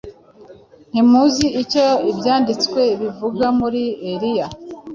Ntimuzi 0.91 1.45
icyo 1.61 1.85
ibyanditswe 2.11 2.81
bivuga 3.01 3.45
kuri 3.59 3.83
Eliya 4.11 4.47